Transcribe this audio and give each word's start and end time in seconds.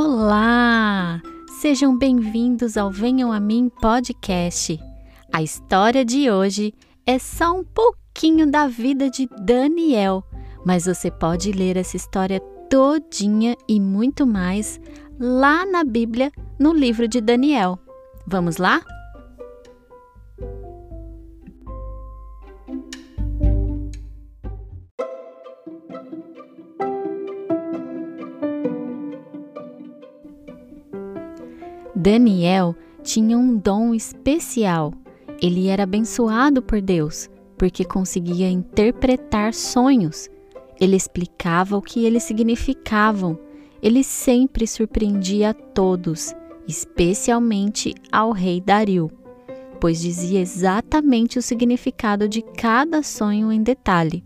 Olá! 0.00 1.20
Sejam 1.60 1.98
bem-vindos 1.98 2.76
ao 2.76 2.88
Venham 2.88 3.32
a 3.32 3.40
Mim 3.40 3.68
podcast. 3.68 4.78
A 5.32 5.42
história 5.42 6.04
de 6.04 6.30
hoje 6.30 6.72
é 7.04 7.18
só 7.18 7.52
um 7.52 7.64
pouquinho 7.64 8.48
da 8.48 8.68
vida 8.68 9.10
de 9.10 9.28
Daniel, 9.40 10.22
mas 10.64 10.84
você 10.84 11.10
pode 11.10 11.50
ler 11.50 11.76
essa 11.76 11.96
história 11.96 12.38
todinha 12.70 13.56
e 13.68 13.80
muito 13.80 14.24
mais 14.24 14.80
lá 15.18 15.66
na 15.66 15.82
Bíblia, 15.82 16.30
no 16.60 16.72
livro 16.72 17.08
de 17.08 17.20
Daniel. 17.20 17.76
Vamos 18.24 18.56
lá? 18.56 18.80
Daniel 32.10 32.74
tinha 33.02 33.36
um 33.36 33.54
dom 33.54 33.94
especial. 33.94 34.94
Ele 35.42 35.68
era 35.68 35.82
abençoado 35.82 36.62
por 36.62 36.80
Deus 36.80 37.28
porque 37.58 37.84
conseguia 37.84 38.48
interpretar 38.48 39.52
sonhos. 39.52 40.26
Ele 40.80 40.96
explicava 40.96 41.76
o 41.76 41.82
que 41.82 42.06
eles 42.06 42.22
significavam. 42.22 43.38
Ele 43.82 44.02
sempre 44.02 44.66
surpreendia 44.66 45.50
a 45.50 45.52
todos, 45.52 46.34
especialmente 46.66 47.94
ao 48.10 48.32
rei 48.32 48.58
Dario, 48.58 49.10
pois 49.78 50.00
dizia 50.00 50.40
exatamente 50.40 51.38
o 51.38 51.42
significado 51.42 52.26
de 52.26 52.40
cada 52.40 53.02
sonho 53.02 53.52
em 53.52 53.62
detalhe. 53.62 54.24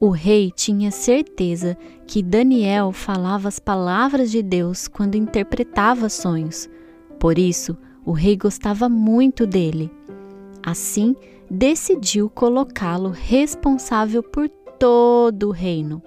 O 0.00 0.08
rei 0.08 0.50
tinha 0.50 0.90
certeza 0.90 1.76
que 2.06 2.22
Daniel 2.22 2.92
falava 2.92 3.46
as 3.46 3.58
palavras 3.58 4.30
de 4.30 4.42
Deus 4.42 4.88
quando 4.88 5.16
interpretava 5.16 6.08
sonhos. 6.08 6.66
Por 7.18 7.38
isso, 7.38 7.76
o 8.04 8.12
rei 8.12 8.36
gostava 8.36 8.88
muito 8.88 9.46
dele. 9.46 9.90
Assim, 10.64 11.16
decidiu 11.50 12.30
colocá-lo 12.30 13.10
responsável 13.10 14.22
por 14.22 14.48
todo 14.78 15.48
o 15.48 15.52
reino. 15.52 16.02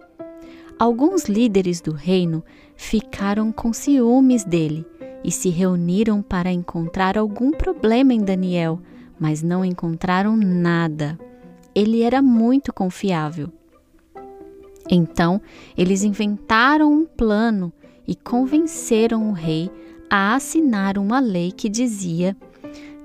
Alguns 0.79 1.25
líderes 1.25 1.81
do 1.81 1.91
reino 1.91 2.43
ficaram 2.75 3.51
com 3.51 3.71
ciúmes 3.71 4.43
dele 4.43 4.85
e 5.23 5.31
se 5.31 5.49
reuniram 5.49 6.21
para 6.21 6.51
encontrar 6.51 7.17
algum 7.17 7.51
problema 7.51 8.13
em 8.13 8.21
Daniel, 8.21 8.79
mas 9.19 9.43
não 9.43 9.63
encontraram 9.63 10.35
nada. 10.35 11.19
Ele 11.75 12.01
era 12.01 12.21
muito 12.21 12.73
confiável. 12.73 13.51
Então, 14.89 15.39
eles 15.77 16.03
inventaram 16.03 16.91
um 16.91 17.05
plano 17.05 17.71
e 18.07 18.15
convenceram 18.15 19.29
o 19.29 19.33
rei 19.33 19.69
a 20.11 20.35
assinar 20.35 20.97
uma 20.97 21.21
lei 21.21 21.53
que 21.53 21.69
dizia 21.69 22.35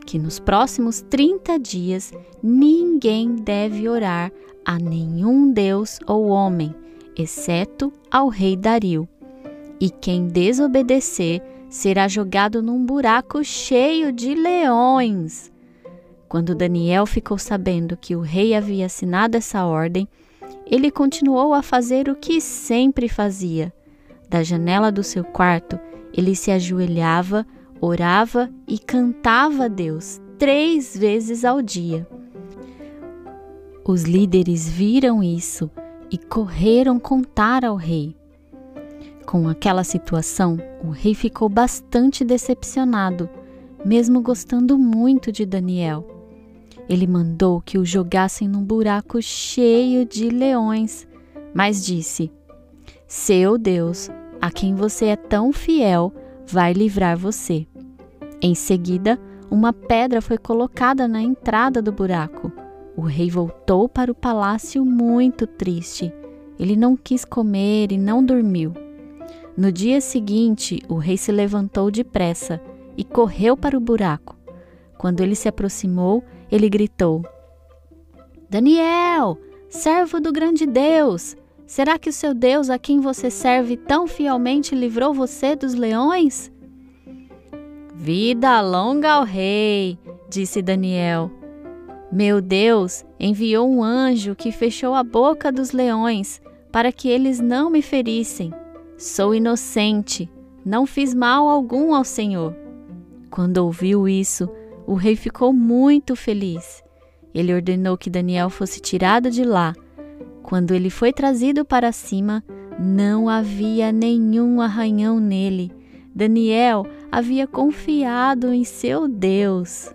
que 0.04 0.18
nos 0.18 0.40
próximos 0.40 1.02
30 1.02 1.56
dias 1.56 2.12
ninguém 2.42 3.36
deve 3.36 3.88
orar 3.88 4.32
a 4.64 4.76
nenhum 4.76 5.52
deus 5.52 6.00
ou 6.04 6.26
homem, 6.26 6.74
exceto 7.16 7.92
ao 8.10 8.26
rei 8.26 8.56
Dario. 8.56 9.08
E 9.80 9.88
quem 9.88 10.26
desobedecer 10.26 11.40
será 11.70 12.08
jogado 12.08 12.60
num 12.60 12.84
buraco 12.84 13.44
cheio 13.44 14.10
de 14.10 14.34
leões. 14.34 15.52
Quando 16.28 16.56
Daniel 16.56 17.06
ficou 17.06 17.38
sabendo 17.38 17.96
que 17.96 18.16
o 18.16 18.20
rei 18.20 18.52
havia 18.52 18.86
assinado 18.86 19.36
essa 19.36 19.64
ordem, 19.64 20.08
ele 20.66 20.90
continuou 20.90 21.54
a 21.54 21.62
fazer 21.62 22.08
o 22.08 22.16
que 22.16 22.40
sempre 22.40 23.08
fazia. 23.08 23.72
Da 24.28 24.42
janela 24.42 24.90
do 24.90 25.04
seu 25.04 25.22
quarto, 25.22 25.78
ele 26.16 26.34
se 26.34 26.50
ajoelhava, 26.50 27.46
orava 27.80 28.50
e 28.66 28.78
cantava 28.78 29.66
a 29.66 29.68
Deus 29.68 30.20
três 30.38 30.96
vezes 30.96 31.44
ao 31.44 31.60
dia. 31.60 32.06
Os 33.84 34.02
líderes 34.02 34.68
viram 34.68 35.22
isso 35.22 35.70
e 36.10 36.18
correram 36.18 36.98
contar 36.98 37.64
ao 37.64 37.76
rei. 37.76 38.16
Com 39.24 39.48
aquela 39.48 39.84
situação, 39.84 40.58
o 40.82 40.90
rei 40.90 41.14
ficou 41.14 41.48
bastante 41.48 42.24
decepcionado, 42.24 43.28
mesmo 43.84 44.20
gostando 44.20 44.78
muito 44.78 45.30
de 45.30 45.44
Daniel. 45.44 46.06
Ele 46.88 47.06
mandou 47.06 47.60
que 47.60 47.78
o 47.78 47.84
jogassem 47.84 48.48
num 48.48 48.62
buraco 48.62 49.20
cheio 49.20 50.04
de 50.04 50.30
leões, 50.30 51.06
mas 51.52 51.84
disse: 51.84 52.30
Seu 53.08 53.58
Deus, 53.58 54.08
a 54.46 54.50
quem 54.50 54.76
você 54.76 55.06
é 55.06 55.16
tão 55.16 55.52
fiel, 55.52 56.14
vai 56.46 56.72
livrar 56.72 57.18
você. 57.18 57.66
Em 58.40 58.54
seguida, 58.54 59.18
uma 59.50 59.72
pedra 59.72 60.22
foi 60.22 60.38
colocada 60.38 61.08
na 61.08 61.20
entrada 61.20 61.82
do 61.82 61.90
buraco. 61.90 62.52
O 62.96 63.00
rei 63.00 63.28
voltou 63.28 63.88
para 63.88 64.08
o 64.08 64.14
palácio 64.14 64.84
muito 64.84 65.48
triste. 65.48 66.12
Ele 66.60 66.76
não 66.76 66.96
quis 66.96 67.24
comer 67.24 67.90
e 67.90 67.98
não 67.98 68.24
dormiu. 68.24 68.72
No 69.56 69.72
dia 69.72 70.00
seguinte, 70.00 70.80
o 70.88 70.94
rei 70.94 71.16
se 71.16 71.32
levantou 71.32 71.90
depressa 71.90 72.60
e 72.96 73.02
correu 73.02 73.56
para 73.56 73.76
o 73.76 73.80
buraco. 73.80 74.36
Quando 74.96 75.22
ele 75.22 75.34
se 75.34 75.48
aproximou, 75.48 76.22
ele 76.48 76.68
gritou: 76.68 77.24
Daniel, 78.48 79.36
servo 79.68 80.20
do 80.20 80.30
grande 80.30 80.66
Deus, 80.66 81.36
será 81.66 81.98
que 81.98 82.10
o 82.10 82.12
seu 82.12 82.32
Deus, 82.32 82.70
a 82.70 82.78
quem 82.78 83.00
você 83.00 83.30
serve 83.30 83.76
tão 83.76 84.06
fielmente, 84.06 84.74
livrou 84.74 85.12
você 85.12 85.56
dos 85.56 85.74
leões? 85.74 86.50
Vida 87.94 88.60
longa 88.60 89.12
ao 89.12 89.24
rei, 89.24 89.98
disse 90.28 90.62
Daniel. 90.62 91.30
Meu 92.12 92.40
Deus 92.40 93.04
enviou 93.18 93.68
um 93.68 93.82
anjo 93.82 94.34
que 94.34 94.52
fechou 94.52 94.94
a 94.94 95.02
boca 95.02 95.50
dos 95.50 95.72
leões 95.72 96.40
para 96.70 96.92
que 96.92 97.08
eles 97.08 97.40
não 97.40 97.70
me 97.70 97.82
ferissem. 97.82 98.52
Sou 98.98 99.34
inocente, 99.34 100.30
não 100.64 100.86
fiz 100.86 101.14
mal 101.14 101.48
algum 101.48 101.94
ao 101.94 102.04
Senhor. 102.04 102.54
Quando 103.30 103.58
ouviu 103.58 104.08
isso, 104.08 104.48
o 104.86 104.94
rei 104.94 105.16
ficou 105.16 105.52
muito 105.52 106.14
feliz. 106.14 106.82
Ele 107.34 107.52
ordenou 107.52 107.98
que 107.98 108.08
Daniel 108.08 108.48
fosse 108.48 108.80
tirado 108.80 109.30
de 109.30 109.44
lá. 109.44 109.74
Quando 110.46 110.72
ele 110.72 110.90
foi 110.90 111.12
trazido 111.12 111.64
para 111.64 111.90
cima, 111.90 112.40
não 112.78 113.28
havia 113.28 113.90
nenhum 113.90 114.60
arranhão 114.60 115.18
nele. 115.18 115.72
Daniel 116.14 116.86
havia 117.10 117.48
confiado 117.48 118.52
em 118.52 118.62
seu 118.62 119.08
Deus. 119.08 119.92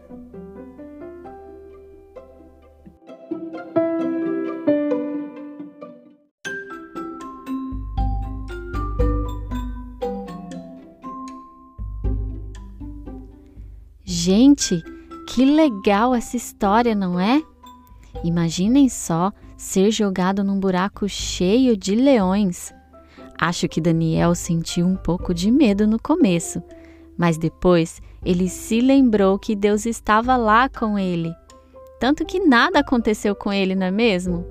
Gente, 14.03 14.83
que 15.29 15.45
legal 15.45 16.13
essa 16.13 16.35
história, 16.35 16.93
não 16.93 17.17
é? 17.17 17.41
Imaginem 18.21 18.89
só 18.89 19.31
ser 19.61 19.91
jogado 19.91 20.43
num 20.43 20.59
buraco 20.59 21.07
cheio 21.07 21.77
de 21.77 21.93
leões. 21.93 22.73
Acho 23.39 23.69
que 23.69 23.79
Daniel 23.79 24.33
sentiu 24.33 24.87
um 24.87 24.95
pouco 24.95 25.35
de 25.35 25.51
medo 25.51 25.85
no 25.85 26.01
começo, 26.01 26.63
mas 27.15 27.37
depois 27.37 28.01
ele 28.25 28.49
se 28.49 28.81
lembrou 28.81 29.37
que 29.37 29.55
Deus 29.55 29.85
estava 29.85 30.35
lá 30.35 30.67
com 30.67 30.97
ele. 30.97 31.31
Tanto 31.99 32.25
que 32.25 32.39
nada 32.39 32.79
aconteceu 32.79 33.35
com 33.35 33.53
ele, 33.53 33.75
não 33.75 33.85
é 33.85 33.91
mesmo? 33.91 34.43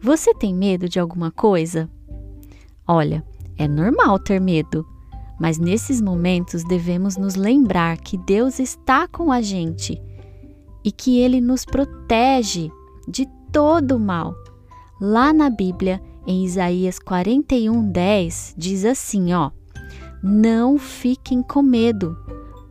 Você 0.00 0.34
tem 0.34 0.52
medo 0.52 0.88
de 0.88 0.98
alguma 0.98 1.30
coisa? 1.30 1.88
Olha, 2.86 3.24
é 3.56 3.68
normal 3.68 4.18
ter 4.18 4.40
medo, 4.40 4.84
mas 5.38 5.56
nesses 5.56 6.00
momentos 6.00 6.64
devemos 6.64 7.16
nos 7.16 7.36
lembrar 7.36 7.96
que 7.96 8.18
Deus 8.18 8.58
está 8.58 9.06
com 9.06 9.30
a 9.30 9.40
gente 9.40 10.02
e 10.84 10.90
que 10.90 11.20
Ele 11.20 11.40
nos 11.40 11.64
protege 11.64 12.72
de 13.06 13.24
todo 13.52 13.96
o 13.96 14.00
mal. 14.00 14.34
Lá 15.00 15.32
na 15.32 15.50
Bíblia, 15.50 16.00
em 16.26 16.44
Isaías 16.44 16.98
41:10, 16.98 18.54
diz 18.56 18.84
assim, 18.84 19.34
ó: 19.34 19.50
Não 20.22 20.78
fiquem 20.78 21.42
com 21.42 21.62
medo, 21.62 22.16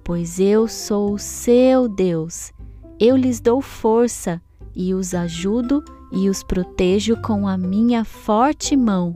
pois 0.03 0.39
eu 0.39 0.67
sou 0.67 1.13
o 1.13 1.19
seu 1.19 1.87
Deus. 1.87 2.51
Eu 2.99 3.15
lhes 3.15 3.39
dou 3.39 3.61
força 3.61 4.41
e 4.75 4.93
os 4.93 5.13
ajudo 5.13 5.83
e 6.11 6.29
os 6.29 6.43
protejo 6.43 7.15
com 7.21 7.47
a 7.47 7.57
minha 7.57 8.03
forte 8.03 8.75
mão. 8.75 9.15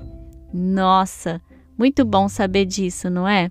Nossa, 0.53 1.41
muito 1.77 2.05
bom 2.05 2.29
saber 2.29 2.65
disso, 2.65 3.09
não 3.09 3.27
é? 3.27 3.49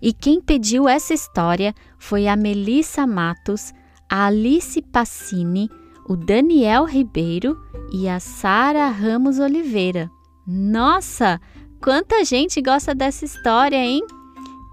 E 0.00 0.12
quem 0.12 0.40
pediu 0.40 0.88
essa 0.88 1.14
história 1.14 1.74
foi 1.98 2.26
a 2.26 2.36
Melissa 2.36 3.06
Matos, 3.06 3.72
a 4.08 4.26
Alice 4.26 4.82
Passini, 4.82 5.70
o 6.08 6.16
Daniel 6.16 6.84
Ribeiro 6.84 7.60
e 7.92 8.08
a 8.08 8.18
Sara 8.18 8.88
Ramos 8.88 9.38
Oliveira. 9.38 10.10
Nossa, 10.46 11.40
quanta 11.80 12.24
gente 12.24 12.60
gosta 12.60 12.94
dessa 12.94 13.24
história, 13.24 13.76
hein? 13.76 14.02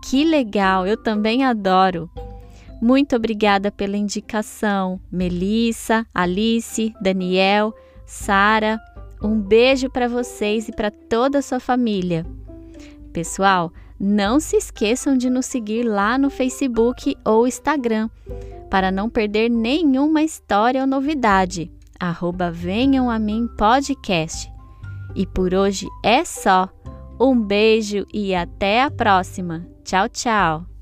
Que 0.04 0.24
legal, 0.24 0.88
eu 0.88 0.98
também 0.98 1.44
adoro. 1.44 2.10
Muito 2.81 3.16
obrigada 3.16 3.72
pela 3.72 3.98
indicação, 3.98 5.00
Melissa, 5.12 6.06
Alice, 6.14 6.94
Daniel, 7.02 7.74
Sara. 8.06 8.80
Um 9.22 9.40
beijo 9.40 9.90
para 9.90 10.08
vocês 10.08 10.70
e 10.70 10.72
para 10.72 10.90
toda 10.90 11.40
a 11.40 11.42
sua 11.42 11.60
família. 11.60 12.26
Pessoal, 13.12 13.74
não 14.00 14.40
se 14.40 14.56
esqueçam 14.56 15.18
de 15.18 15.30
nos 15.30 15.46
seguir 15.46 15.84
lá 15.84 16.18
no 16.18 16.30
Facebook 16.30 17.18
ou 17.26 17.46
Instagram 17.46 18.10
para 18.69 18.92
não 18.92 19.10
perder 19.10 19.50
nenhuma 19.50 20.21
história 20.21 20.81
ou 20.81 20.88
novidade. 20.88 21.71
Arroba 22.00 22.51
Venham 22.51 23.10
a 23.10 23.19
Mim 23.19 23.48
Podcast. 23.57 24.51
E 25.16 25.25
por 25.25 25.54
hoje 25.54 25.88
é 26.04 26.24
só. 26.24 26.69
Um 27.19 27.39
beijo 27.39 28.06
e 28.13 28.33
até 28.33 28.81
a 28.81 28.89
próxima. 28.89 29.68
Tchau, 29.83 30.07
tchau. 30.07 30.79